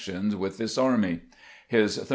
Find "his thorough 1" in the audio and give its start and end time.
1.67-2.07